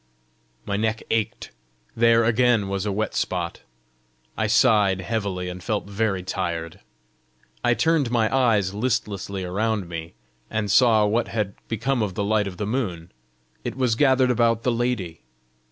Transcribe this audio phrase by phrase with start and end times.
[0.65, 1.51] My neck ached:
[1.95, 3.61] there again was a wet spot!
[4.35, 6.79] I sighed heavily, and felt very tired.
[7.63, 10.15] I turned my eyes listlessly around me
[10.49, 13.11] and saw what had become of the light of the moon:
[13.63, 15.21] it was gathered about the lady!